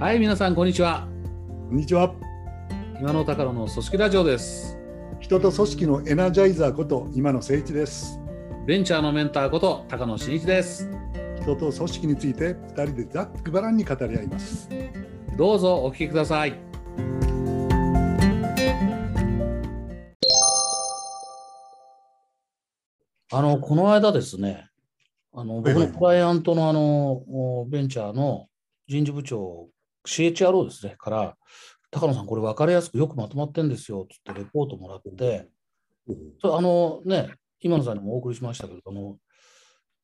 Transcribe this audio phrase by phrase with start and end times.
[0.00, 1.08] はい、皆さん、こんにちは。
[1.68, 2.14] こんにちは。
[3.00, 4.78] 今の高野の組織ラジオです。
[5.18, 8.20] 人と組織のエナジャイザーこと今野誠一です。
[8.64, 10.88] ベンチャーのメンターこと高野真一です。
[11.42, 14.68] 人と組織について二人でざっくばらんに語り合います。
[15.36, 16.54] どうぞお聞きください。
[23.32, 24.68] あの、この間ですね、
[25.34, 28.46] あの僕のクライアントのあのおベンチャーの
[28.86, 29.68] 人事部長、
[30.06, 31.36] CHRO ですね、から、
[31.90, 35.48] 高野さん、これ分かりやすくよくまとまってんですよって言ってレポートもらって、
[36.40, 39.18] それあのね、今野さんにもお送りしましたけれども、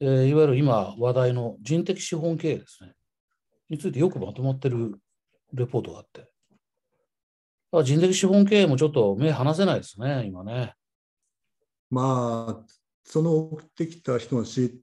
[0.01, 2.93] えーいわゆる今話題の人的資本経営ですね、
[3.69, 4.99] についてよくまとまってる
[5.53, 6.27] レポートがあって、
[7.73, 10.75] あ人的資本経営もちょっと目離せないですね、今ね。
[11.91, 12.67] まあ、
[13.05, 14.81] その送ってきた人が CHRO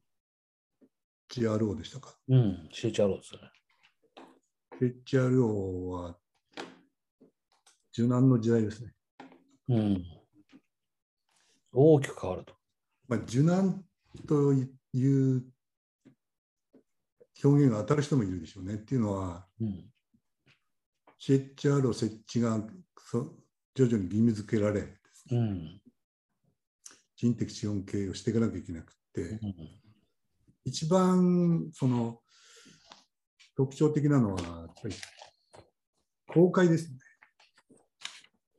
[1.78, 2.16] でしたか。
[2.30, 3.50] うん、CHRO ですよね。
[4.82, 5.46] CHRO
[5.90, 6.18] は
[7.94, 8.94] 柔軟の時代ですね。
[9.70, 10.04] うん。
[11.72, 12.54] 大きく変わると。
[13.08, 13.84] まあ、柔軟
[14.28, 14.66] とい
[15.06, 15.44] う
[17.44, 18.76] 表現が当たる人もいるでしょうね。
[18.76, 19.86] っていうのは、うん。
[21.20, 22.60] CHRO 設置が
[22.98, 23.36] そ
[23.76, 24.88] 徐々に義務付けられ、
[25.32, 25.82] うん。
[27.16, 29.82] 人的資本経営をしていかなきゃいけなくて、うん
[30.64, 32.20] 一番その
[33.56, 34.96] 特徴的なのは、やっぱり
[36.28, 36.98] 公開ですね。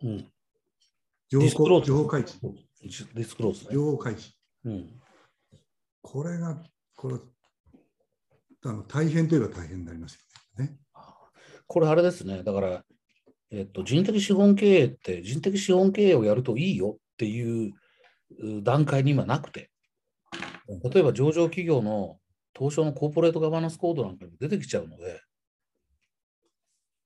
[0.03, 0.33] うん。
[1.29, 2.41] 情報情報開示。
[3.15, 3.75] ディスクローズね。
[3.75, 4.35] 情報開示。
[4.65, 5.01] うん。
[6.03, 6.63] これが、
[6.97, 7.17] これ
[8.65, 10.15] あの大変といえば大変になります
[10.59, 10.77] よね。
[11.67, 12.43] これあれですね。
[12.43, 12.85] だから、
[13.51, 17.73] えっと、人的資本経営って人的資本経営をやるといいよっていう
[18.41, 19.71] う段階に今なくて、
[20.69, 22.19] 例えば上場企業の
[22.57, 25.21] 東証のコーポレートガバナンスコードなんかにも出てきちゃうので、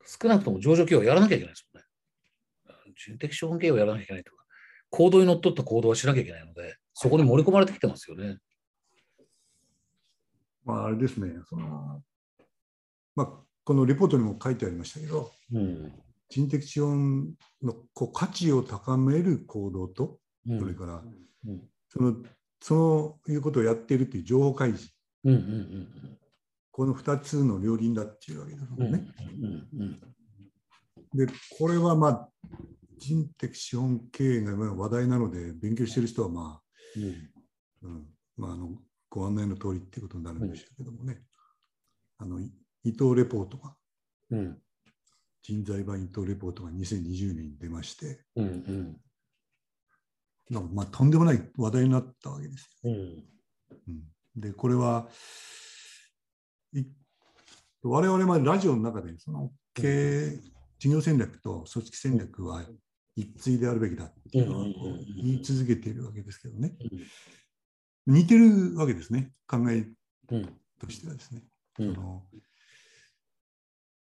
[0.05, 1.87] 少なくとも上場企業はやらなきゃいけないですもんね。
[2.95, 4.45] 人的資本経営をやらなきゃいけないとか、
[4.91, 8.39] 行動にのっとった行動はしなきゃいけないので、そこに盛り込まれてきてますよね。
[10.65, 11.33] まあ、あれですね。
[11.49, 12.03] その
[13.15, 13.31] まあ、
[13.65, 15.93] このレポートにも書いてありましたけど、うん。
[16.29, 20.19] 人的資本のこう価値を高める行動と、
[20.49, 21.03] うんそれから
[21.47, 22.17] うんその
[22.61, 24.93] そういうことをやっているという情報開示、
[25.31, 26.19] うんうんうん
[26.71, 29.09] この2つの両輪だっていうわけですうんうんもんね。
[29.41, 31.27] うんうん。
[31.27, 32.29] で、これはまあ、
[32.99, 36.99] 人的資本経営が今話題なので、勉強している人はまあ、
[37.83, 38.07] うん。
[38.37, 38.77] まあ、あの
[39.09, 41.23] ご案内の通りっていうことになるんでしょうけどもね、
[42.19, 42.53] あのい
[42.85, 43.75] 伊藤レポートが、
[44.33, 44.39] うん。
[44.39, 44.59] うん
[45.43, 48.99] 人材版伊藤レポートが2020年に出まして、うん
[50.51, 50.75] うん。
[50.75, 52.91] まあとんでもない話題になったわけですよ。
[52.91, 52.97] うん。
[53.89, 54.03] うん、
[54.37, 55.09] で、これは
[56.75, 56.85] い
[57.83, 60.41] 我々はラジオの中でその経営、
[60.79, 62.65] 事業戦略と組織戦略は
[63.15, 66.77] 一対であるべきだっていうのはこう言い続けているわけですけどね、
[68.07, 69.87] 似てるわけですね、考え
[70.31, 70.59] うん。
[70.81, 71.43] としてはですね。
[71.79, 71.95] うん。
[71.95, 72.23] その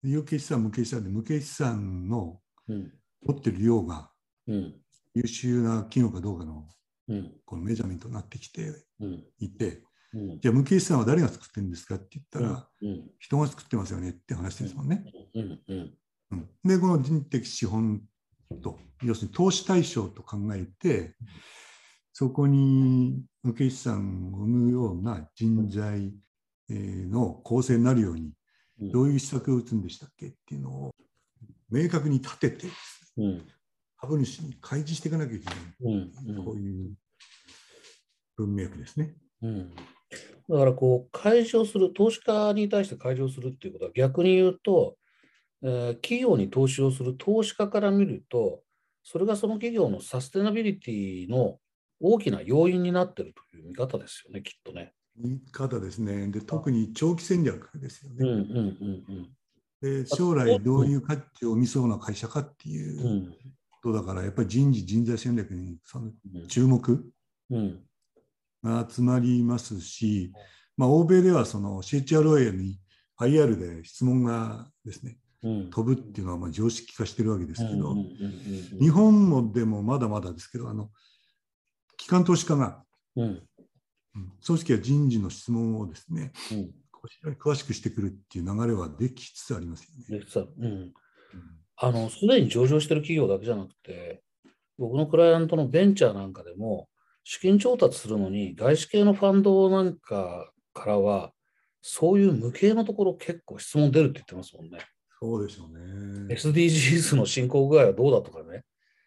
[0.02, 2.92] 有形資産、無形資産で無形資産のうん。
[3.22, 4.10] 持ってる量が
[4.46, 4.74] うん。
[5.14, 6.68] 優秀な企業かどうかの
[7.08, 7.32] うん。
[7.44, 9.24] このメジャーメントになってきてうん。
[9.38, 9.82] いて、
[10.14, 10.40] うん。
[10.40, 13.10] じゃあ無形資産は誰が作ってるんですかって言ったら、うん。
[13.18, 15.04] 人が作ってますよねって話ですもんね。
[15.34, 16.48] うん。
[16.64, 18.02] で、この人的資本
[18.62, 21.16] と、要するに投資対象と考えて、
[22.12, 26.12] そこに無形資産を生むような人材
[26.70, 28.32] えーの構成になるように、
[28.80, 28.92] うん。
[28.92, 30.90] どういう施策を打つんでしたっけっていうのを
[31.70, 32.66] 明確に立てて、
[33.16, 33.46] うん。
[33.98, 35.56] 株主に開示していかなきゃいけない。
[36.26, 36.44] うん。
[36.44, 36.94] こういう
[38.36, 39.14] 文脈ですね。
[39.42, 39.74] うん
[40.48, 44.96] だからこう開示をする投資家に対して開示をするっていうことは逆に言うと、
[45.62, 48.60] えー企業に投資をする投資家から見ると
[49.02, 51.58] それがその企業のサステナビリティの
[52.00, 54.92] 大きな要因になっているという見方ですよねきっとね。
[55.16, 56.28] 言い方ですね。
[56.28, 58.16] で、特に長期戦略ですよね。
[58.20, 59.28] うんうんうん
[59.80, 63.34] で将来どういう価値を見そうな会社かっていう
[63.82, 67.04] ことだから、やっぱり人事、人材戦略にそのうん注目
[67.50, 67.80] うん
[68.64, 70.32] が集まりますし、
[70.76, 72.78] まあ、欧米ではその CHROA に
[73.20, 75.70] IR で質問がですね、うん。
[75.70, 77.94] 飛ぶっていうのはまあ常識化してるわけですけど、
[78.80, 80.90] 日本もでもまだまだですけど、あの
[81.96, 82.82] 機関投資家が、
[83.16, 83.24] うん。
[83.24, 83.42] うん
[84.46, 86.66] 組織や人事の質問をですね、うん。
[86.92, 90.24] こう非常に詳しくしてくるっていう流れはできつつありますよね。
[90.58, 90.92] うん。
[91.76, 94.22] あの、すでに上場してる企業だけじゃなくて、
[94.78, 96.88] 僕のクライアントのベンチャーなんかでも、
[97.24, 101.32] 資金調達するのに、外資系のファンドなんかからは、
[101.80, 104.78] そういう無形のところ結構質問出るって言ってますもんね。
[105.20, 106.34] そうでしょうね。
[106.34, 108.62] SDGs の進行具合はどうだとかね。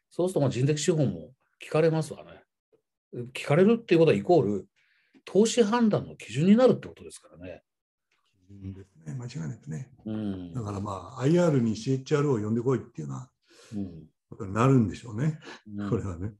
[0.09, 1.31] そうするとまあ人的資本も
[1.63, 2.43] 聞かれますわね。
[3.33, 4.67] 聞かれるっていうことはイコール
[5.25, 7.61] 投資判断の基準になるってことですからね。
[8.49, 9.91] うんですね間違いないですね。
[10.05, 10.53] うん。
[10.53, 13.29] だからまあ IR に CHRO を呼んでこいっていうのは
[13.73, 15.39] うんことになるんでしょうね。
[15.77, 16.31] うんこれはね。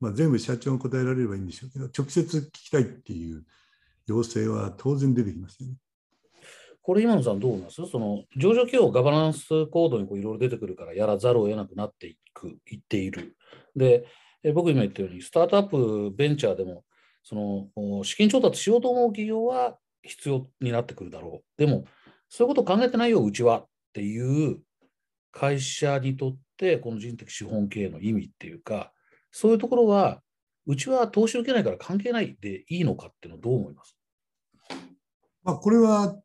[0.00, 3.44] まあ、全部社長が答えられればいいんでしょうけど、直接聞きたいっていう
[4.06, 5.74] 要請は当然出てきますよね。
[6.82, 7.84] これ今野さんどう思います？
[7.86, 13.36] その上場企業ガバナンスコードにいろいろ出てくるからやらざるを得なくなっていく、いっている。
[13.74, 14.06] で、
[14.44, 16.84] え僕今言ったように、スタートアップ、ベンチャーでも、
[17.24, 17.34] そ
[17.76, 21.60] の資金調達しようと思う企業は必要になってくるだろう。
[21.60, 21.86] でも、
[22.28, 24.60] そういうことを考えてないよ、うちはっていう
[25.32, 28.92] 会社にとって、この人的資本経営の意味っていうか、
[29.38, 30.22] そういうところは、
[30.66, 33.94] うちは投資受けないから関係ないでいいのかっていうのはどう思います？
[35.44, 36.16] まあ、これは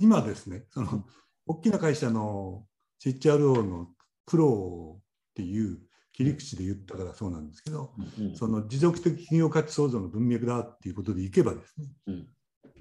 [0.00, 1.04] 今ですね、その
[1.46, 2.64] 大きな会社の
[3.02, 3.86] CHRO の
[4.26, 5.02] 苦労っ
[5.34, 5.78] ていう
[6.12, 12.26] 切り口で言ったからそうなんですけど、うんその持続的企業価値創造の文脈だっていうことでいけばですね、うん。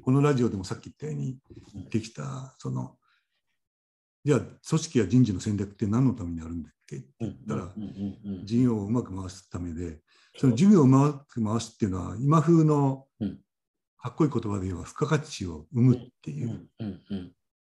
[0.02, 1.38] このラジオでもさっき言ったように
[1.92, 2.96] できた、その、
[4.30, 6.98] じゃあ組織や人事の戦略って何のためにあるんだっけ？
[6.98, 7.74] って言ったら、
[8.44, 10.02] 事業をうまく回すためで、
[10.38, 13.40] その事業をうまく回すっていうのは、今風のうん。
[13.98, 16.70] かっこいい言葉で言えば、付加価値を生むっていう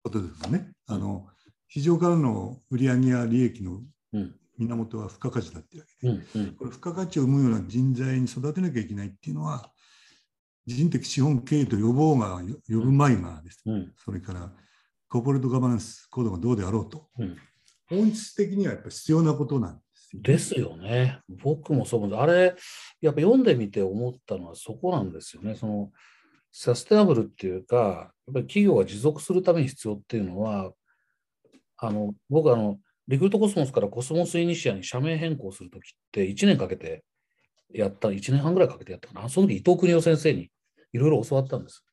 [0.03, 0.71] ことですね。
[0.87, 1.27] あの
[1.67, 3.81] 市場からの売上や利益の
[4.13, 4.33] うん。
[4.57, 9.69] 源は付加価値だっていうわけで、これ付加価値を生むような人材に育てなきゃいけないっていうのは、
[10.65, 12.39] 人的資本経営と呼ぼうが
[12.69, 13.63] 呼ぶ前がです。
[13.65, 13.93] ね、うん。
[13.97, 14.53] それから
[15.13, 17.37] コーポレートガバナンスコードがどうであろうと、うん
[17.87, 20.21] 本質的にはやっぱ必要なことなんですよ。
[20.23, 21.19] ですよね。
[21.27, 22.19] 僕もそう思う。
[22.19, 22.55] あれ、
[23.01, 25.53] やっぱ読んでみて思ったのはそこなんですよね。
[25.53, 25.91] その
[26.51, 30.71] サステナブルっていうか、やっぱり企業が持続するために必要っていうのは、
[31.77, 37.03] あの僕あの、リクルートコスモスからコスモスイニシアに社名変更するときって1年かけて
[37.71, 39.29] やった、1年半ぐらいかけてやったかな。
[39.29, 40.49] その時伊藤邦夫先生に
[40.93, 41.85] いろいろ教わったんです。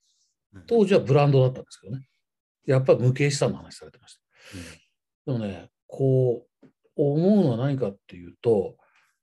[0.66, 2.06] 当時はブランドだったんですけどね。
[2.66, 5.32] やっぱり無形資産の話されてました。
[5.32, 6.66] でもね、こう
[6.96, 8.76] 思うのは何かっていうと、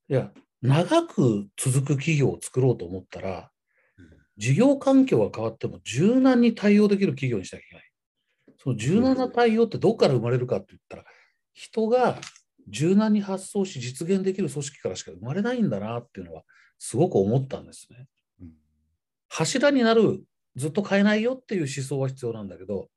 [0.08, 0.32] いや、
[0.62, 3.50] 長く続く企業を作ろうと思ったら、
[4.36, 7.84] 事業環境が変わっても柔軟に対応できる企業にしなきゃいけない。
[8.62, 11.04] その柔軟な対応ってどこから生まれるかって言ったら、
[11.52, 12.18] 人が
[12.68, 16.42] 柔軟に発想し実現できる組織からしか生まれないんだなっていうのは
[16.78, 18.06] すごく思ったんですね。
[18.42, 18.52] うん
[19.30, 20.24] 柱になる、
[20.56, 22.88] ずっと変えないよっていう思想は必要なんだけど、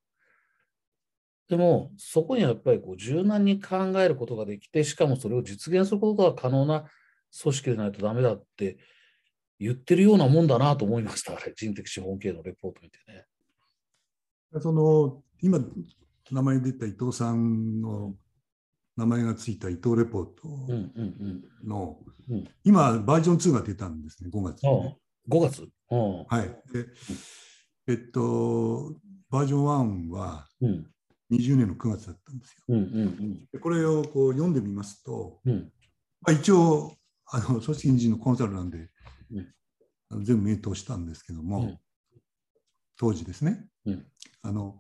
[1.51, 6.85] でも、そこにはやっぱりこう柔軟に考えることができて、しかもそれを実現することが可能な
[7.41, 8.77] 組織でないとダメだって
[9.59, 13.25] 言ってるようなもんだなと思いました、あれ、人的資本系のレポート見てね。
[14.61, 15.59] その今、
[16.31, 18.15] 名前出た伊藤さんの
[18.95, 20.47] 名前がついた伊藤レポート
[21.65, 21.99] の、
[22.63, 24.97] 今、バージョン2が出たんですね、5月にね、
[25.29, 25.67] ああ5月？
[25.91, 26.47] うんはい。
[26.71, 26.85] で、
[27.89, 28.95] えっと、
[29.29, 30.87] バージョン1はうん
[31.31, 32.63] 20年の9月だったんですよ。
[32.69, 35.71] うんうんでこれをこう読んでみますと、うん。
[36.21, 36.93] まあ、一応、
[37.25, 38.89] あの組織人事のコンサルなんで、
[40.11, 40.23] うん。
[40.23, 41.79] 全部名答したんですけども、うん。
[42.97, 44.05] 当時ですね、うん。
[44.43, 44.77] あの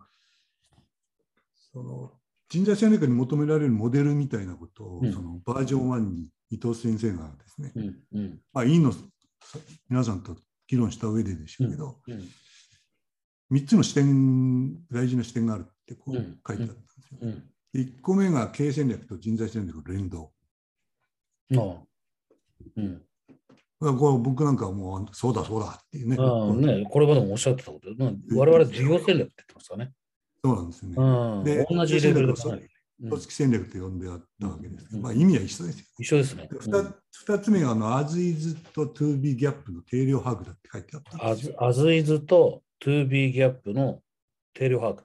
[1.73, 2.11] その
[2.49, 5.13] 人材戦略に求められるモデルみたいなことを、うん。
[5.13, 8.39] そのバージョン1に伊藤先生がですね、うんうん。
[8.51, 8.93] まあ、いいの
[9.89, 10.35] 皆さんと
[10.67, 12.21] 議論した上ででしょうけど、うん
[13.51, 17.17] 3つの視点、大事な視点があるってこううん書いてあったんですよ。
[17.21, 17.43] うん
[17.73, 20.31] で1個目が経営戦略と人材戦略の連動。
[21.55, 21.81] ああ
[22.75, 23.01] うん
[23.79, 26.17] これこう僕なんかはもうそうだそうだっていうね。
[26.19, 29.93] ああね、これまでもおっしゃってたことで、まあ我々事業戦略って言ってますからね。
[30.43, 30.95] そうなんですよね。
[30.97, 32.69] うんで同じレベルで考える
[33.03, 35.85] うん組織戦略と呼んであったわけですけど、うんまあ意味は一緒ですよ。
[35.97, 36.47] 一緒ですね。
[36.51, 36.93] で 2,
[37.25, 41.55] 二つ目があの As is と To be ギャップの定量把握だって書いてあったんですよ。
[41.63, 44.01] アズイズと To be ギャップの
[44.53, 45.03] 定量把握。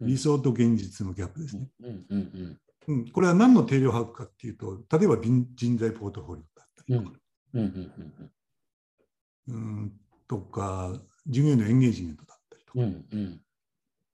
[0.00, 0.08] うん。
[0.08, 1.68] 理想と現実のギャップですね。
[1.80, 7.18] うんうんうん、これは何の定量把握かっていうと、例えば人人材ポートフォリオだったりとか、
[7.54, 9.92] うんうんうんうん
[10.26, 13.20] とか、従業員のエンゲージメントだったりとか、うんうん。
[13.20, 13.40] うん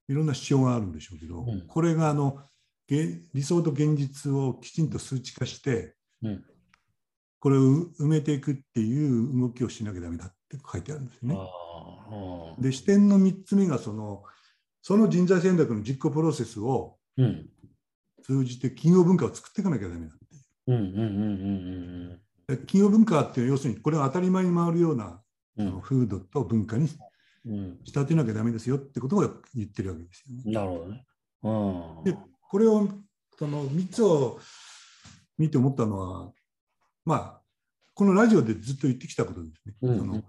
[0.09, 1.61] いろんな指標があるんでしょうけど、うん。
[1.69, 2.41] これがあの
[2.89, 6.45] げ理想と現実をきちんと数値化して、うん。
[7.39, 7.61] これを
[8.01, 11.39] 埋めていくっていう動きをしなきゃダメだって書いてあるんですよね。
[12.59, 14.23] で、視点の3つ目がその、
[14.83, 17.49] その人材戦略の実行プロセスをうん。
[18.23, 20.19] 通じて企業文化を作っていかなきゃダメだっ
[22.47, 25.21] て企業文化っていうのは要するにこれは当たり前に回るような
[25.57, 25.81] うん。
[25.81, 26.99] 風土と文化に仕
[27.47, 27.79] うん。
[27.85, 29.21] 立てなきゃダメですよってことを
[29.55, 30.53] 言ってるわけですよね。
[30.53, 31.05] なるほどね。
[31.43, 32.05] うん。
[32.05, 32.17] で
[32.49, 32.89] これを
[33.39, 34.39] その3つを
[35.39, 36.33] 見て思ったのは
[37.05, 37.40] まあ
[38.01, 39.75] このラジオでずっと言ってきたことですね。
[39.83, 40.23] その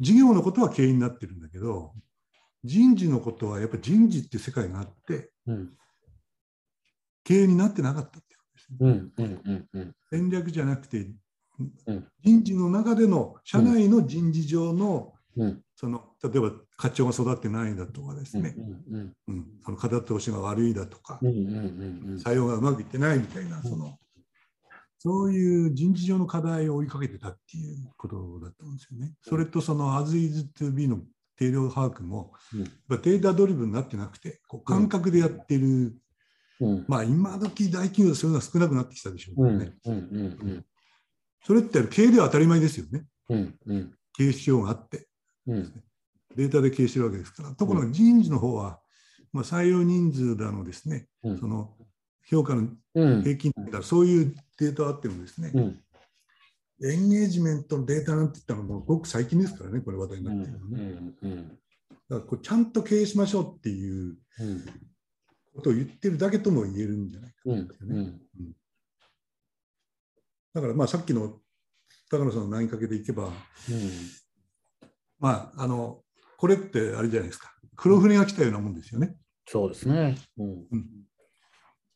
[0.00, 1.92] 事業のことは経営になってるんだけど
[2.64, 5.70] 人事のことはやっぱり人事って世界があって、うん、
[7.22, 9.92] 経営になってなかったっていうことですね。
[10.10, 11.06] 戦略じゃなくて、
[12.20, 15.12] 人事の中での社内の人事上の、
[15.76, 18.56] その例えば課長が育ってないだとかですね、
[19.28, 24.00] うんその風通しが悪いだとか、採用がうまくいってないみたいな、その
[25.04, 29.14] そういう人事上の課題を追いかけてたっていうことだと思うんですよね。
[29.20, 31.00] それとその As is to be の
[31.36, 32.64] 定量把握も、うん、
[33.02, 35.96] データドリブンになってなくてこう感覚でやってる、
[36.60, 39.72] うん、まあ今時大企業そういうのは少なくなってきたでしょうね。
[41.44, 43.04] それって経営では当たり前ですよね。
[43.28, 45.08] うんうん、経営指標があって、
[45.48, 45.82] うん、
[46.36, 47.50] データで経営してるわけですから。
[47.56, 48.78] ところが人事の方は、
[49.32, 51.08] まあ、採用人数だのですね、
[51.40, 51.74] その
[52.24, 55.52] 評価の平均だ、そういうデータあってもですね、
[56.84, 60.82] エンゲージメントのデータなんて言ったのもごく最近ですからね、これ話題になってるのね。
[61.22, 61.56] うんうん、だか
[62.10, 64.16] らこうちゃんと経営しましょうっていう
[65.54, 67.94] ことを言ってるだけとも言えるんじゃないかと思うんですよね。
[67.96, 68.52] うん、
[70.54, 71.40] だからまあさっきの
[72.10, 73.30] 高野さんの投げかけでいけば、
[75.18, 76.02] まああの
[76.36, 77.52] これってあれじゃないですか。
[77.76, 79.16] 黒船が来たようなもんですよね。
[79.46, 80.66] そうですね、うん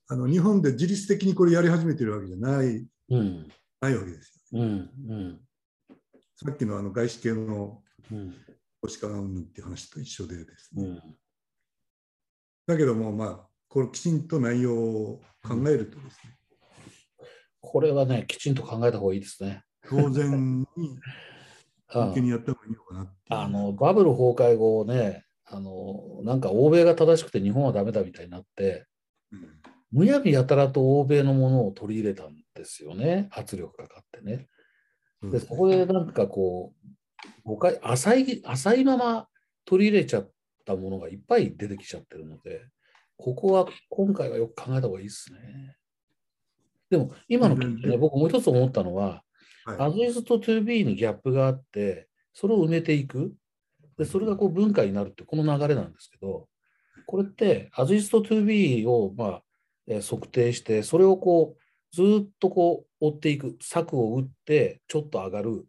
[0.09, 3.49] あの日本で自律的にこれやり始めてるわけじゃない、うん、
[3.81, 4.61] ないわけですよ。
[4.61, 5.41] うんうん、
[6.37, 7.83] さっきのあの外資系の
[8.83, 10.85] 投資家がうんっていう話と一緒でですね。
[10.85, 11.03] うん、
[12.67, 16.37] だけども、まあ、これきちんと内容を考えるとですね。
[17.61, 19.65] これはね、きちんと考えた方がいいですね。
[19.89, 20.67] 当然に
[21.93, 28.87] 向けにやった方がいいのかなあのバブル崩壊後ねあの、なんか欧米が正しくて日本はダメだみたいになって、
[29.31, 34.49] うん、むやみやたらと欧米のものを取り入れたんですよね、圧力かかってね。
[35.23, 36.89] でそこでなんかこう、
[37.45, 39.29] 誤解浅い浅いまま
[39.65, 40.31] 取り入れちゃっ
[40.65, 42.67] たものがいっぱい出てきちゃってるので、
[43.17, 45.77] ここは今回はよく考えた方がいいですね。
[46.91, 49.23] でも今のね、僕もう一つ思ったのは、
[49.65, 53.35] はい、アズイズと 2B にギャップがあって、それを埋めていく。
[53.99, 56.49] で、それがこう文化になるってこの流れなんですけど、
[57.07, 59.46] これって、アズイズと 2B を、まあ、え
[60.03, 61.63] 測定して、それをこう、
[61.97, 65.67] ずっとこう追っていく、策を打ってちょっと上がる、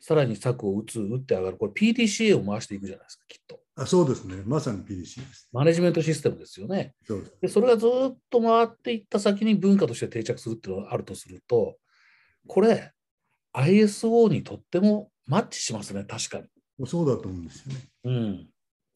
[0.00, 3.60] さらに策を打つ、打って上がる、これ PDCA を回していくじゃないですか、きっと。
[3.76, 5.48] あそうですね、まさに PDCA です。
[5.52, 6.94] マネジメントシステムですよね。
[7.06, 11.76] そうですでそれがずっと回っていった先に文化として定着するっていうのがあるとすると、
[12.46, 12.92] これ、
[13.52, 16.46] ISO にとってもマッチしますね、確かに。
[16.86, 17.80] そうだと思うんですよね。
[18.04, 18.48] うん。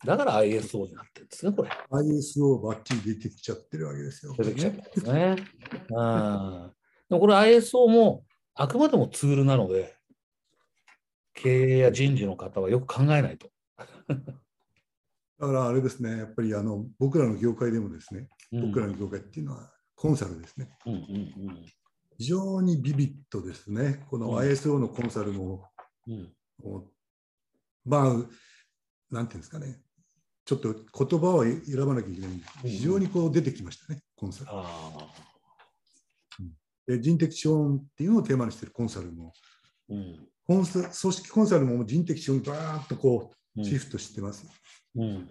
[0.05, 1.71] だから ISO になってるんですね、これ。
[1.91, 4.35] ISO ばっちり出てきちゃってるわけですよ。
[4.37, 5.37] 出てきちゃってますね。
[5.97, 6.71] あ
[7.09, 9.95] でもこれ ISO もあくまでもツールなので、
[11.35, 13.51] 経営や人事の方はよく考えないと。
[14.09, 20.77] だからあれですね、やっぱりあの僕らの業界でもですね、うん、僕らの業界っていうのはコンサルですね。
[20.87, 21.03] うんうんう
[21.53, 21.67] ん、
[22.19, 24.05] 非常にビビットですね。
[24.09, 25.69] この ISO のコンサルも、
[26.07, 26.33] うん、
[27.85, 28.17] まあ、
[29.11, 29.81] なんていうんですかね、
[30.45, 32.31] ちょっと言葉を選ばなきゃいけない。
[32.65, 34.51] 非常にこう出てきましたね、コンサル。
[36.87, 39.33] で人的資本っていうのをテーマにしているコンサルも、
[39.89, 44.45] うん、コンサ組織コンサルも人的資本にバーッとこうシフトしてます。
[44.97, 45.29] うん、うん。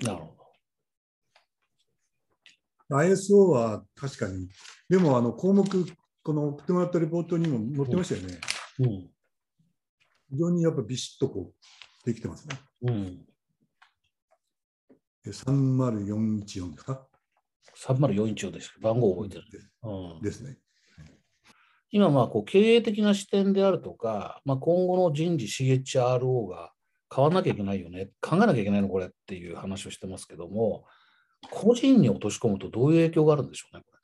[0.00, 0.34] なるほ
[2.90, 2.96] ど。
[2.98, 4.48] ISO は確かに、
[4.88, 5.66] でもあの項目、
[6.22, 8.38] この送ってもらったレポートにも載ってましたよね。
[8.80, 8.86] うん、
[10.30, 12.58] 非常にやっぱビシッとこうできてますね。
[12.82, 13.24] うん
[15.30, 17.06] 3041ですか
[17.76, 18.74] ?3041 です。
[18.80, 19.44] 番号覚えてる。
[19.82, 20.58] うん、ですね。
[21.90, 26.72] 今、まあこう経営的な視点であるとか、まあ、今後の人事 CHRO が
[27.14, 30.84] 変わらなきゃいけないよね、考えなきゃいけないのこれっていう話をしてますけども、
[31.50, 33.98] 個人に落とし込むとどういう影響があるんでしょうね、これ。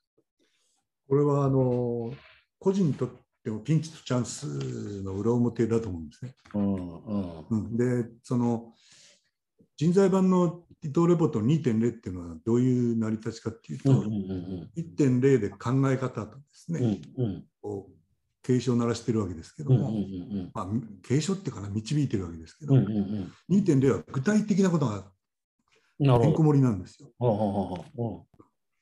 [1.07, 2.15] これはあの
[2.59, 3.11] 個人にとっ
[3.45, 6.35] てもピンチとチャンスの裏表だと思うんですね。
[6.55, 8.73] うんうんうん、で、その
[9.77, 17.93] 人材版の伊藤レポート2.0っていうのはどういう成り立ちかっていうと、うんうんうん、1.0で考え方とですね、うんうん、こう
[18.43, 19.97] 警鐘を鳴らしてるわけですけども、うんうんう
[20.43, 20.67] んまあ、
[21.03, 25.05] 警鐘っていうかな導いてるわけですけど、うんうんうん、2.0は具体的なことが
[25.99, 27.09] てんこ盛りなんですよ。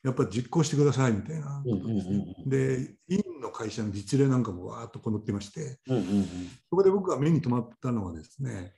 [0.03, 2.35] やっぱり実行してくださいみたいなことですね。
[2.45, 6.25] で、院の会社の実例なんかもわーっとこう載ってまして、うんうんうん、
[6.69, 8.73] そこで僕が目に留まったのはですね、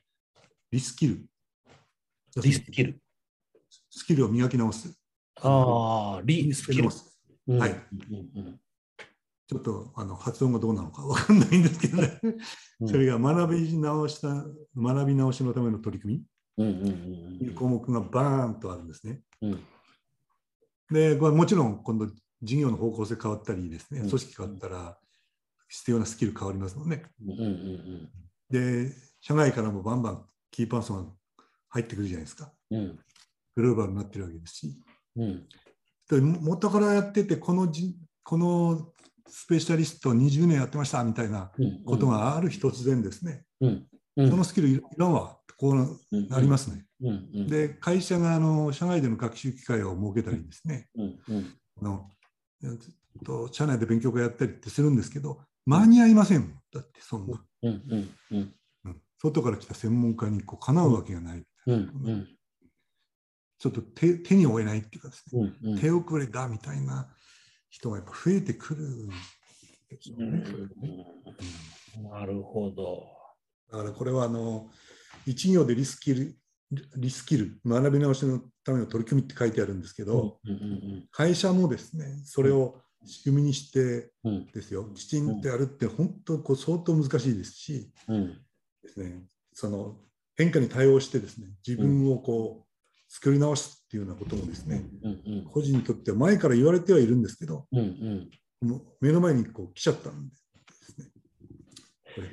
[0.72, 1.26] リスキル。
[2.44, 3.02] リスキル。
[3.96, 4.94] スキルを磨き直す。
[5.42, 6.90] ああ、リスキル。
[7.58, 7.76] はい。
[9.48, 12.20] ちょっとあの発音がどうなのかわかんないんですけどね。
[12.86, 16.26] それが学び直した学び直しのための取り組み
[16.58, 19.22] という項目がバーンとあるんですね。
[20.92, 22.08] で、これもちろん今度
[22.42, 25.00] 事業の方向性変わったりですね、組織変わったら
[25.70, 27.04] 必要なスキル変わりますもんね。
[28.50, 31.14] で、社外からもバンバンキーパーソンが
[31.70, 32.52] 入ってくるじゃないですか。
[33.56, 34.76] グローバルになってるわけですし。
[36.10, 38.92] で元からやっててこのじこの
[39.28, 41.52] スペシャリスト20年やってましたみたいな
[41.86, 43.88] ことがある日突然ですね、うん。
[44.18, 45.76] うん、そのスキルいらんわこう
[46.30, 46.86] なりますね。
[47.02, 47.10] うん。
[47.10, 51.20] うん、で会社があの社外での学習機会を設けたりですね、うん。
[51.30, 52.10] うん、の
[53.26, 56.54] と社内で勉強会やったりってするんですけど間に合いません。
[56.74, 57.82] だってそんな、うん。
[58.32, 58.54] うん。
[58.86, 61.44] うん、外から来た専門家にこうかなうわけがない。
[61.66, 62.08] みたいな、うん。
[62.10, 62.28] うん、
[63.66, 67.08] ちょっと手手に負えないっていうかですね、うんうん、手遅れだみたいな
[67.68, 69.14] 人がやっぱ増えてくるんで
[70.00, 70.44] すよね。
[72.12, 73.08] なるほど。
[73.72, 74.70] だからこれはあの
[75.26, 76.38] 一行でリスキル
[76.96, 80.38] リスキル学び直しのための取り組みって書いてあるんですけど、
[81.12, 84.12] 会社もですねそれを仕組みにして
[84.54, 87.92] ですよ、きちんとやるって本当こう相当難しいですし、
[88.84, 89.98] ですね、その
[90.36, 92.65] 変化に対応してですね自分をこう
[93.16, 94.84] 作り直すっていうようなこともですね、
[95.54, 100.38] 個人にとっては前から言われてはいるんですけど、もう目の前にこう来ちゃったんでで
[100.86, 101.08] すね。
[102.14, 102.28] これ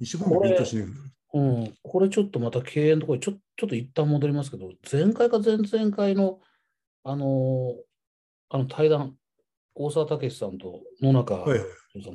[0.00, 0.90] 一生懸命勉強しなきゃ
[1.34, 6.38] うん、これちょっとまた経営のところにちょちょっと一旦戻りますけど、前回か前々回の
[7.02, 7.74] あの
[8.50, 9.16] あの対談、
[9.74, 11.60] 大沢武さんと野中さん、はい。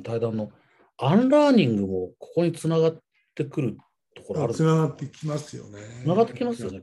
[0.02, 0.50] 対談の
[0.96, 2.98] アンラーニングもここにつながっ
[3.34, 3.76] てくる
[4.16, 5.80] ところあるつながってきますよね。
[6.02, 6.82] つながってきますよね。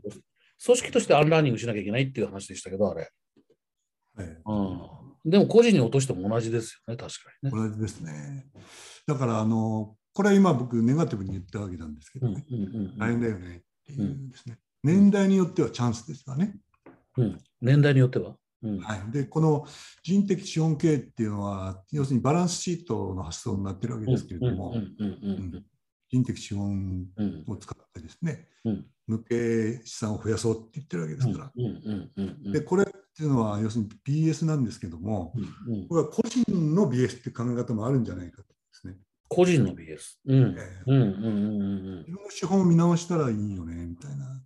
[0.63, 3.09] 組織としてアンラーニングしなきゃいけないっていう話でしたけど、あれ。
[4.15, 7.69] はいうん、でも個人に落としても同じですよね、確かにね。
[7.69, 8.45] 同じですね。
[9.07, 12.45] だからあのこれは今僕ネガティブに言ったわけなんですけどね、
[12.97, 16.55] 大変だよねっていうですね、うん、年代によってはチャンスですかね。
[17.17, 19.65] うん、年代によっては、うん、はい、でこの
[20.03, 24.75] 人的資本経営っていうのは要するにバランスシートの発想になってるわけですけれども。
[26.11, 27.07] 人的資本
[27.47, 28.47] を使ですね、
[29.07, 32.51] 無形資産を増やそうって言ってるわけですから。
[32.51, 35.33] でこれっていうのは要するに BS なんですけども、
[35.89, 38.95] これは個人の BS っていう考え方もあるんじゃないかとですね。
[39.27, 40.17] 個人の BS。
[40.25, 40.55] うん。
[40.55, 44.43] 自分の資本を見直したらいいよね、みたいな。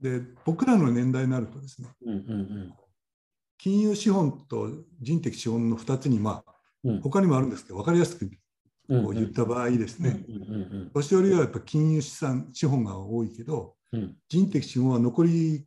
[0.00, 1.88] で、僕らの年代になるとですね、
[3.58, 6.54] 金融資本と人的資本の2つに、まあ、
[7.02, 8.30] 他にもあるんですけど、分かりやすく
[8.90, 10.24] こう言った場合ですね、
[10.92, 13.76] 年寄りはやっぱ金融資産、資本が多いけど、
[14.28, 15.64] 人的資本は残り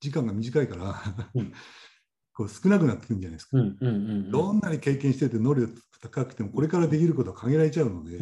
[0.00, 1.00] 時間が短いから
[2.34, 3.56] こう少なくなってくるんじゃないですか。
[4.32, 8.18] どんなに経験してて能力高くてもこれからできることは限られちゃうので、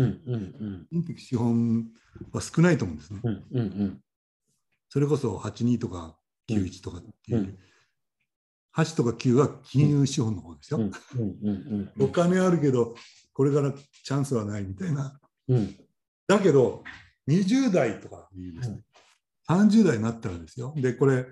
[0.92, 1.88] 人的資本
[2.30, 3.20] は少ないと思うんですね。
[4.90, 6.18] それこそ82とか
[6.50, 7.58] 91とかっていう。
[8.76, 10.80] 8とか9は金融資本の方ですよ。
[11.98, 12.96] お金あるけど、
[13.34, 15.20] これからチャンスはないみたいな。
[16.26, 16.82] だけど、
[17.28, 18.80] 20代とかいいですね。
[19.48, 20.72] 30代になったらですよ。
[20.76, 21.26] で、これ、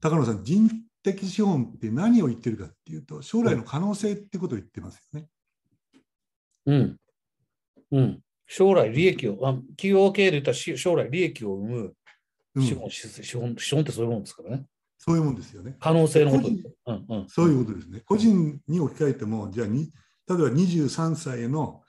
[0.00, 0.68] 高野さん、人
[1.02, 5.28] 的資本って何を言ってるかっていうと、将来の可能性ってことを言ってますよね。
[6.66, 6.96] うん。
[7.92, 8.20] うん。
[8.48, 11.94] 将来利益を、あ企業経営で言ったら将来利益を生む
[12.60, 14.66] 資本、うん、資本資本ってそういうもんですからね。
[14.98, 15.76] そういうもんですよね。
[15.78, 18.00] 可能性のことうんうん、そういうことですね。
[18.00, 19.92] 個人に置き換えても、じゃあに、
[20.28, 21.82] 例えば23歳の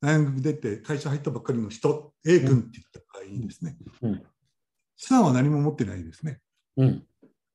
[0.00, 4.22] 大学出て会社入ったばっかりの人、A 君って言った場合にですね、うん、
[4.96, 6.40] 資産は何も持ってないですね。
[6.76, 7.06] うん、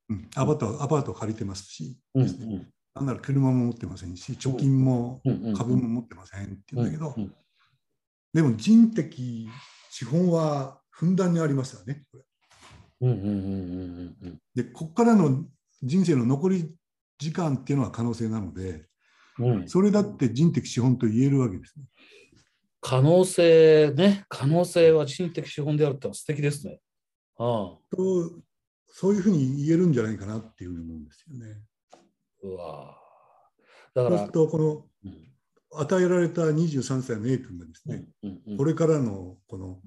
[0.09, 5.21] うん、アパートアパート借りてますし、うんうん、なんなら車も持ってませんし、貯金も
[5.57, 7.15] 株も持ってませんって言うんだけど、
[8.33, 9.49] でも人的
[9.89, 12.03] 資本はふんだんにありますよね。
[14.55, 15.45] で、ここからの
[15.81, 16.73] 人生の残り
[17.17, 18.85] 時間っていうのは可能性なので、
[19.39, 21.85] うん、それだって人的資本と言えるわけですね。
[22.81, 26.79] 可能性ね、可能性は人的資本であるってのは素敵ですね。
[27.37, 27.95] ああ。
[27.95, 28.31] と
[28.87, 31.61] そういうふうに言えるんじゃないかなっていうふうに思うんですよね。
[32.43, 32.95] うわ
[33.93, 39.79] だからそうするとこの、うん、与えられた23歳の A 君がですね、うんうんうん、これからのこの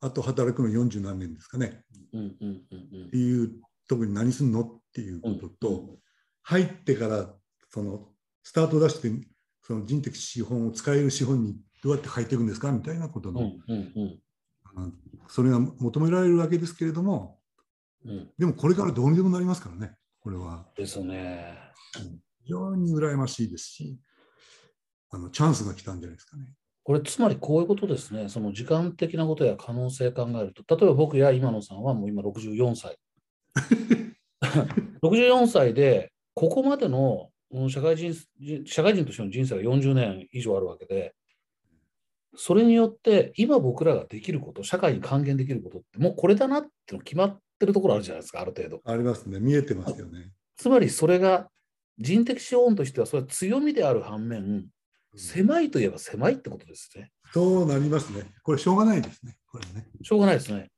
[0.00, 3.50] あと働くの40何年ですかね、うんうんうんうん、っていう
[3.88, 5.98] 特に何すんのっていうことと、うんうん、
[6.42, 7.34] 入ってから
[7.70, 8.08] その
[8.42, 9.10] スタート出して
[9.62, 14.20] その人的資本を使える資本にどうやって変えていくんですかみたいなことの、うんうん
[14.76, 14.94] うん、
[15.28, 17.38] それが求められるわけですけれども
[18.04, 20.66] うん、でもこれからどうにでもなりますからね、これは。
[20.76, 21.58] ですね。
[22.44, 23.98] 非常に羨ましいですし、
[25.10, 26.54] あのチャンスが来たんじゃないですかね。
[26.84, 28.28] これつまりこういうことですね。
[28.28, 32.96] その時間的なことや可能性考えると、例えば僕や今野さんはもう今64歳。
[35.02, 38.14] 64歳で、ここまでのうん社会人
[38.64, 41.12] 社会人としての人生が40年以上あるわけで、
[42.36, 48.80] それによって今僕らができること、社会に還元できることって、もうこれだなっての決まってるところあるじゃないですか、ある程度。
[48.84, 50.30] ありますね、見えてますよね。
[50.56, 51.50] つまりそれが
[51.98, 54.66] 人的資本としてはそれは強みである反面、
[55.16, 57.10] 狭いといえば狭いってことですね。
[57.32, 58.30] そうなりますね。
[58.44, 59.38] これしょうがないですね。
[59.50, 59.88] これね。
[60.02, 60.70] しょうがないですね。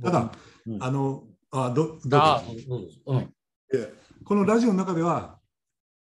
[0.00, 0.32] ただ、
[0.64, 2.54] うんあの、あどどうあぞ
[3.04, 3.28] どう
[4.24, 5.38] このラジオの中では、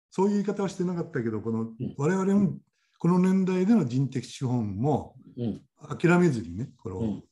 [0.09, 1.75] そういう言い方はしてなかったけど、このん。
[1.97, 2.53] 我々の
[2.97, 5.61] この年代での人的資本もうん、
[5.97, 7.23] 諦めずにね、これをうん。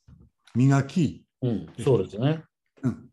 [0.54, 2.42] 磨き、うん、そうですね。
[2.82, 3.10] うん。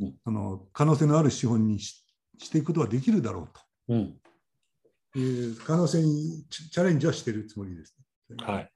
[0.00, 0.14] うん。
[0.24, 2.04] その可能性のある資本にし
[2.38, 3.48] していくことはできるだろ
[3.88, 4.16] ううん、
[5.12, 7.94] という可能性にチチャレンジはしているつもりです、
[8.30, 8.36] ね。
[8.44, 8.72] はい。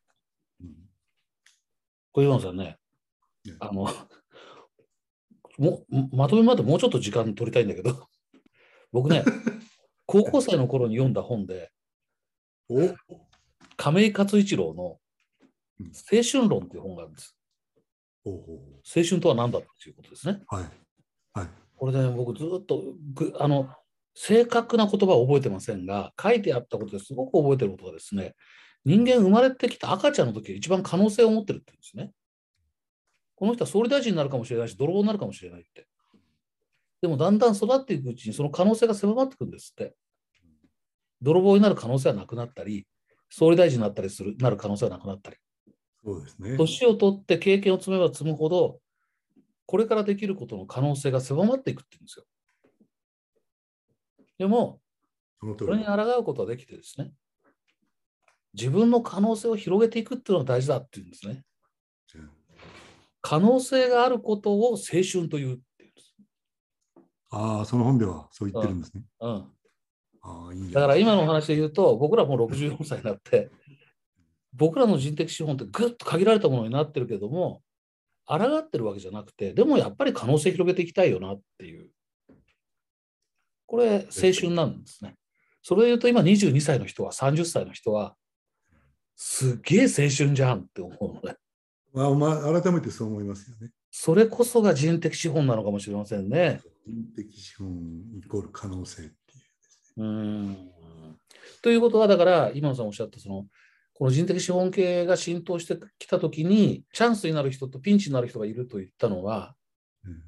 [0.62, 0.68] うん。
[2.12, 2.78] これ岩野さんね
[3.44, 3.88] ね、あの、
[5.58, 8.08] もまとめまでもうちょっと時間取りたいんだけど、
[8.92, 9.24] 僕ね、
[10.06, 11.70] 高校生の頃に読んだ本で、
[12.70, 12.94] お
[13.76, 14.98] 亀井勝一郎の
[15.80, 17.36] うん青春論っていう本があるんです。
[18.24, 20.42] 青春とは何だっていうことですね。
[20.48, 20.64] はい。
[21.32, 21.48] はい。
[21.76, 23.70] これね、僕ずっとぐあの
[24.14, 28.34] 正確な言葉は覚えてませんが、書いてあったことですごく覚えてることがですね、
[28.84, 32.12] 人間生まれてきた赤ちゃんの時が一番可能性を持ってるって言うんですね。
[33.36, 35.86] この人は総理大臣になるかもしれないし、泥棒になるかもしれないって。
[37.00, 39.94] でもだんだん育っていくうちにその可能性が狭まっていくんですって。
[41.20, 42.86] 泥棒になる可能性はなくなったり、
[43.28, 45.36] 総理大臣になったりするなる可能性はなくなったり。
[46.04, 46.56] そうですね。
[46.56, 48.80] 年を取って経験を積めば積むほど、
[49.66, 52.24] これからできることの可能性が狭まっていくって言うんですよ。
[54.38, 54.80] でも、
[55.40, 55.84] それに。
[55.84, 57.12] 抗うことができてですね、
[58.54, 61.44] 自分の可能性を広げていくっていうのが大事だっていうんですね。
[63.20, 64.76] 可能性があることを青
[65.10, 65.60] 春という。
[67.30, 69.02] ああ、その本ではそう言ってるんですね。
[69.20, 69.30] うん、
[70.22, 73.50] ああ、いいんだから今のお話で言うと、僕らもう64歳になって、
[74.52, 77.62] 僕らの人的資本ってぐっと限られたものになってるけども、
[78.26, 81.90] 抗ってるわけじゃなくて、でもやっぱり可能性広げていきたいよなっていう。
[83.66, 85.14] これ、青春なんですね。
[85.62, 88.16] それで言うと、今22歳の人は、30歳の人は、
[89.16, 91.36] すっげえ青春じゃんって思うので、
[91.92, 93.70] まあ、まあ、改めてそう思いますよね。
[93.90, 96.60] それこそが人的資本なのかもしれませんね。
[96.86, 97.68] 人的資本
[98.16, 99.14] イコール可能性ってい
[99.96, 100.02] う。
[100.02, 100.70] うーん
[101.62, 103.46] ということは、だから、今野さんおっしゃった、その、
[103.94, 109.54] この人的資本系が浸透してきたときに、チャンスになる人とピンチになる人がいると言ったのは、
[110.04, 110.22] うん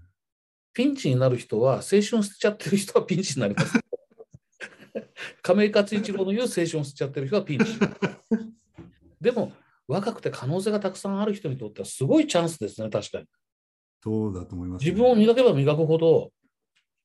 [0.73, 3.79] ピンチになる人は、青春捨てちゃってる人はピンチになります。
[5.43, 7.65] 亀井勝一郎の言う青春を捨てちゃってる人はピンチ。
[9.21, 9.53] でも、
[9.89, 13.27] 若くて可能性がたくさんある人にとってはすごいチャンスですね、確かに。
[14.03, 16.33] そうだと思います、自分を磨けば磨くほど、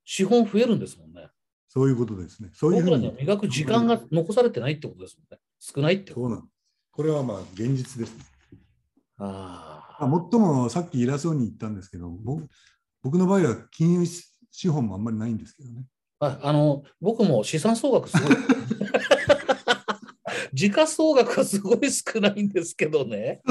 [0.03, 1.27] 資本増えるんですもんね。
[1.67, 2.51] そういうことですね。
[2.53, 3.35] そういうふうに僕らには。
[3.35, 5.41] 磨く時間が残されてないってことですもんね。
[5.59, 6.27] 少ないってこと。
[6.27, 6.55] そうなんです。
[6.91, 8.23] これはまあ現実ですね。
[9.17, 12.47] あまあ、もっともさっき偉そうに言ったんですけど、僕
[13.03, 15.85] 僕の場合は金融資本もあんまりないんですけどね。
[16.19, 18.35] ああの僕も資産総額すごい。
[20.55, 23.41] 時価総額はすごい少ないんですけどね。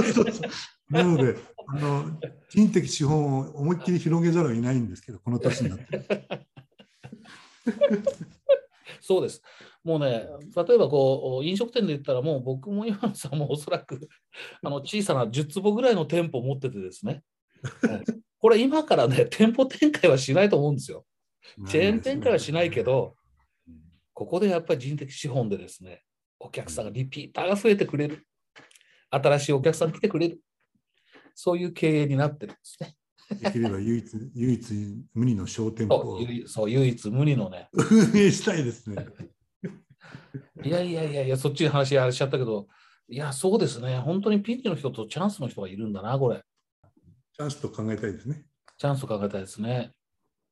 [0.89, 1.37] なので、
[1.69, 5.87] あの人的資本を思いっきり広げざるを得ないんですけど、この年になって。
[9.01, 9.43] そうです。
[9.83, 14.09] もうね、例えばこう飲食店で言ったら、もう僕も今野さんもおそらく
[14.63, 17.23] あの小さな10坪ぐらいの店舗を持っててですね、
[17.83, 18.05] はい
[18.45, 21.07] これ今からね、店舗展開はしないと思うんですよ。
[21.67, 23.17] チェーン展開はしないけど、
[24.13, 26.04] ここでやっぱり人的資本でですね、
[26.45, 28.27] お客さんがリピーターが増えてくれる。
[29.11, 30.41] 新しいお客さん来てくれる。
[31.35, 32.95] そういう経営になってるんですね。
[33.41, 37.69] できれば唯一唯一無二の商店舗をそう唯そう唯一無二のね。
[37.73, 39.07] 運営したいですね。
[40.63, 42.69] いやいやいやいや、そっちに話あれしちゃったけど、
[43.09, 43.99] いや、そうですね。
[43.99, 46.43] 本当にピンチの人とチャンスの人がいるんだな、これ。
[47.33, 48.45] チャンスと考えたいですね。
[48.79, 49.93] チャンスを考えたいですね。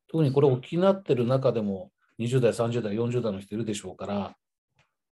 [0.07, 4.35] 特にこれを気になってる中でも、20代、30代、40代の人いるでしょうから、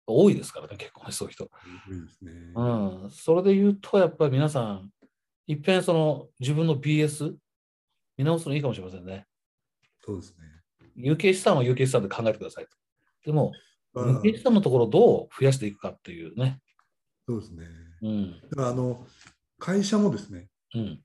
[0.06, 1.46] 多いですからね、結構ね、そういう人。
[1.46, 2.32] いいですね。
[2.56, 4.89] うん、それで言うと、やっぱり皆さん、
[5.48, 7.36] いっぺんその自分の BS
[8.18, 9.26] 見直すのいいかもしれませんね。
[10.02, 10.46] そうですね。
[10.96, 12.72] 有形資産は有形資産で考えてくださいと。
[13.26, 13.52] でも、
[13.94, 16.60] まあ有形資産のところをどう増やしていくかっていうね。
[17.28, 17.68] そうですね。
[18.02, 18.42] うん。
[18.42, 19.06] だからあの
[19.60, 21.02] 会社もですね、うん。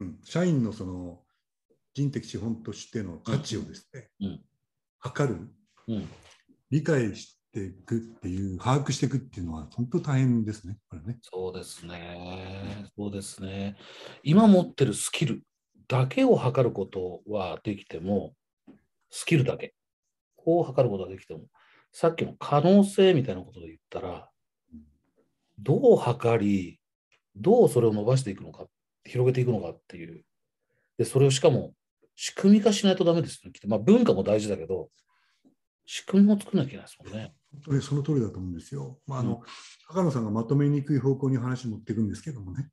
[0.00, 1.22] うん、社員のその
[1.94, 4.40] 人的資本としての価値をですね、うん
[4.98, 5.40] 測る、
[5.88, 6.08] うん
[6.68, 11.18] 理解していくっていう、把握していくっていうのは、本当大変ですね、これね。
[11.22, 12.90] そうですね。
[12.94, 13.76] そうですね。
[14.22, 15.42] 今持ってるスキル
[15.88, 18.34] だけを測ることはできても、
[19.10, 19.74] スキルだけ
[20.44, 21.46] を測ることができても、
[21.92, 24.28] さっきの可能性みたいなことで言ったら、
[25.58, 26.78] どう測り、
[27.34, 28.66] どうそれを伸ばしていくのか、
[29.04, 30.24] 広げていくのかっていう。
[30.98, 31.72] で、それをしかも
[32.16, 33.52] 仕組み化しないとダメですね。
[33.52, 34.90] きっとまあ文化も大事だけど、
[35.86, 37.32] 仕組みも作らなきゃいけないですもんね。
[37.52, 38.98] 本当にその通りだと思うんですよ。
[39.06, 39.28] まあ、あうん。
[39.28, 39.42] の、
[39.88, 42.70] 高野さんがまとめにくい方向に話持っていくんですけどもね。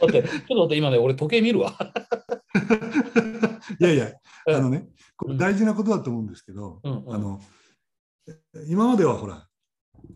[0.00, 1.72] 待って、ちょっと待って、今ね、俺時計見るわ。
[3.80, 4.12] いやいや、
[4.46, 4.54] うん。
[4.54, 7.14] あのね、これ大事なことだと思うんですけど、うんうん。
[7.14, 7.40] あの、
[8.68, 9.48] 今まではほら、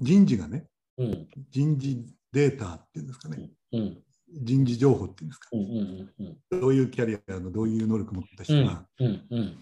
[0.01, 0.67] 人事がね、
[0.99, 4.03] うん、人事データっていうんですかね、うん、
[4.43, 6.61] 人事情報っていうんですか、うん、うん、うん。
[6.61, 9.59] どういうキャリアのどういう能力を持った人が、うん、うん、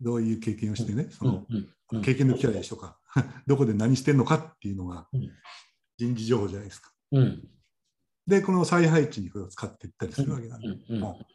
[0.00, 1.46] どういう経験をしてね、その。
[2.02, 2.98] 経験のキャリアでしょうか、
[3.46, 5.30] どこで何してんのかっていうのがうん。
[5.96, 6.92] 人事情報じゃないですか。
[7.12, 7.48] うん、
[8.26, 11.26] で、この再配置にこれを使っていったりするわけなんで、うん、もう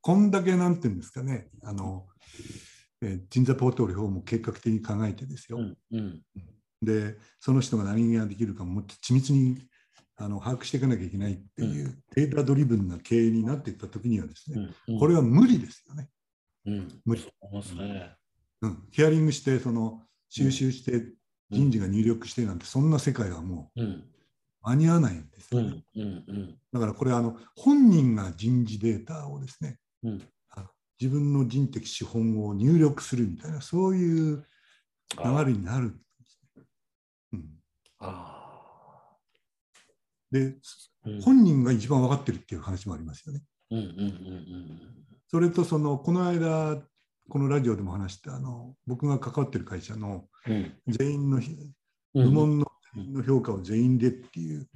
[0.00, 2.08] こんだけなんていうんですかね、あの、
[3.00, 5.58] えー人材ポートフォリオも計画的に考えてですよ、
[6.82, 9.68] で、その人が何ができるかももっと緻密に
[10.16, 14.98] あの把握していかなきゃいけないっていう、データドリブンな経営になっていったときにはですね、うん。
[14.98, 16.08] これは無理ですよね。
[16.66, 17.24] うん、無理。
[18.62, 21.04] うん、ヒアリングして、その収集して、
[21.50, 24.04] 人事が入力してなんて、そんな世界はもうん、う
[24.62, 25.84] 間に合わないんですよね。
[25.96, 30.22] うん、うん、うん、だからこれあの、本人が人事データをですね、うん。
[31.00, 34.46] 自分の人的資本を入力するみたいな、そういう
[35.18, 36.64] 流れになるんですね。
[37.32, 37.44] うん、
[37.98, 39.18] あ
[40.30, 40.54] で、
[41.04, 41.10] あ。
[41.10, 43.42] うん、本人が一番分かってるっていう話もありますよね。
[43.72, 46.82] うん、うん、うん、それとそのこの間
[47.28, 50.74] このラジオでも話したあの僕が関わってる会社のうん。
[50.86, 51.40] 全員の。
[52.14, 54.68] 部門のの評価を全員でっていう。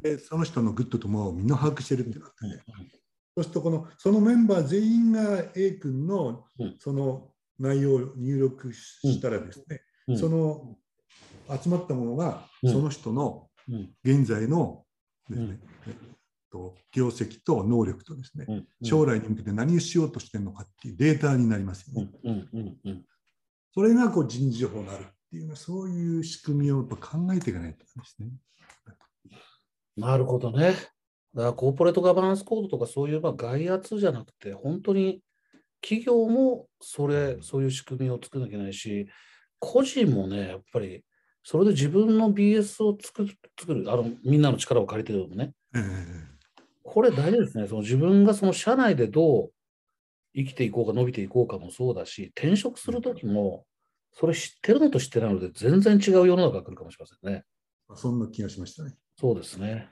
[0.00, 2.62] でその人のグッドとモアをみんな把握してるってなってうんね
[3.34, 6.76] そうするとこのそのメンバー全員が A 君のうん。
[6.78, 10.18] その内容を入力したらですね、うん。
[10.18, 10.76] その
[11.60, 12.72] 集まったものがうん。
[12.72, 14.84] その人のうん、現在の
[15.28, 15.58] ですね、
[16.50, 22.10] と業績と能力とですね、うん、将来に向けて何をしようとしてるのかっていうデータになりますよね。
[22.24, 23.04] うん、うん、うん、うん。
[23.74, 28.28] それがこう人事情報になるっていうのは、そういう仕組みをやっぱ考えていかないとですね。
[29.96, 30.74] なるほどね。
[31.34, 35.20] だからコーポレートガバナンスコードとかそういうまあ外圧じゃなくて、本当に
[35.82, 39.08] 企業もそれ、そういう仕組みを作らなきゃいけないし、
[39.58, 41.04] 個人もね、やっぱり
[41.42, 45.78] それで自分の BS を作る、作るあのみんなの力を借りてるのもね、え
[46.86, 47.66] これ大事ですね。
[47.66, 49.50] その自分がその社内でどう
[50.34, 53.66] 生きていこうか、伸びていこうかもそうだし、転職するときも、
[54.12, 57.44] それ知ってるのと知ってないので全然違う世の中が来るかもしれませんね。
[57.92, 58.94] えそんな気がしましたね。
[59.18, 59.90] そうですね。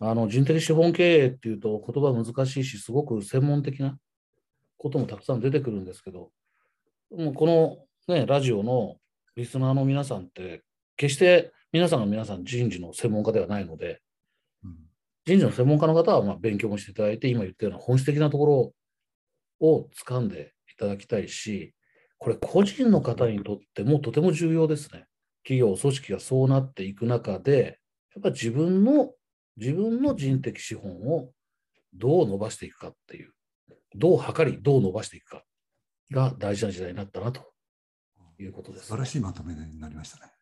[0.00, 3.98] あの人的資本経営っていうと言葉難しいし、すごく専門的な
[4.78, 6.30] こともたくさん出てくるんですけど、
[7.16, 7.46] もうこ
[8.08, 8.96] の、ね、ラジオの
[9.36, 10.62] リスナーの皆さんって、
[10.96, 13.98] 決して皆さんが皆さん人事の専門家ではないので、うん
[15.26, 18.72] 人事の専門家の方はまあ勉強もしていただいて、今言ったような本質的なところ
[19.60, 21.74] を掴んでいただきたいし、
[22.18, 25.06] これ個人の方にとってもとても重要ですね。
[25.44, 27.78] 企業、組織がそうなっていく中で、
[28.14, 29.12] やっぱり自分の、
[29.56, 31.30] 自分の人的資本を
[31.92, 33.32] どう伸ばしていくかっていう、
[33.94, 35.44] どう測り、どう伸ばしていくか
[36.10, 37.42] が大事な時代になったなと
[38.38, 40.32] いうことです、素晴らしいまとめになりましたね。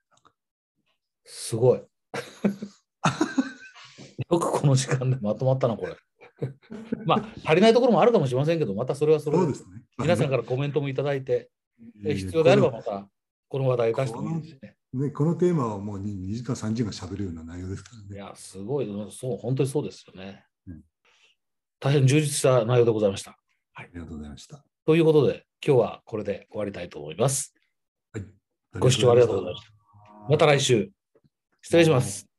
[1.24, 1.82] すごい。
[4.30, 5.96] よくこの時間でまとまったな、これ。
[7.04, 9.82] まあ、足りないところもあるかもしれませんけど、またそれはそれでそうですね。
[9.98, 11.50] 皆さんかからコメントもいただいて、
[12.02, 13.08] らえ必要であればまた
[13.48, 14.76] この話題出してもいいですしね。
[14.94, 18.08] ね、このテーマはもう 2, 2時間、3時間喋るような内容ですからね。
[18.14, 20.82] いや、すごい、そう、本当にそうですよねうん。
[21.80, 23.38] 大変充実した内容でございました。
[23.74, 24.62] ありがとうございました。
[24.84, 27.54] ということで、今日はこれで終わりたいと思います。
[28.12, 28.24] はい。
[28.78, 29.72] ご視聴ありがとうございました。
[30.28, 30.90] また来週。
[31.62, 32.31] 失礼します。